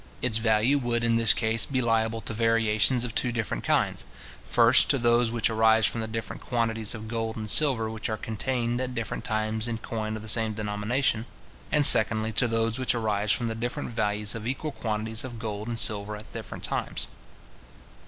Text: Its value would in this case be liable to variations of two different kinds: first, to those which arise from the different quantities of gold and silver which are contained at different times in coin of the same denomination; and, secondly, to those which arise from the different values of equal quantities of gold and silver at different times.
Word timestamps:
Its 0.23 0.39
value 0.39 0.79
would 0.79 1.03
in 1.03 1.15
this 1.15 1.31
case 1.31 1.67
be 1.67 1.79
liable 1.79 2.21
to 2.21 2.33
variations 2.33 3.03
of 3.03 3.13
two 3.13 3.31
different 3.31 3.63
kinds: 3.63 4.03
first, 4.43 4.89
to 4.89 4.97
those 4.97 5.29
which 5.29 5.47
arise 5.47 5.85
from 5.85 6.01
the 6.01 6.07
different 6.07 6.41
quantities 6.41 6.95
of 6.95 7.07
gold 7.07 7.35
and 7.37 7.51
silver 7.51 7.87
which 7.87 8.09
are 8.09 8.17
contained 8.17 8.81
at 8.81 8.95
different 8.95 9.23
times 9.23 9.67
in 9.67 9.77
coin 9.77 10.15
of 10.15 10.23
the 10.23 10.27
same 10.27 10.53
denomination; 10.53 11.27
and, 11.71 11.85
secondly, 11.85 12.31
to 12.31 12.47
those 12.47 12.79
which 12.79 12.95
arise 12.95 13.31
from 13.31 13.47
the 13.47 13.53
different 13.53 13.91
values 13.91 14.33
of 14.33 14.47
equal 14.47 14.71
quantities 14.71 15.23
of 15.23 15.37
gold 15.37 15.67
and 15.67 15.77
silver 15.79 16.15
at 16.15 16.33
different 16.33 16.63
times. 16.63 17.05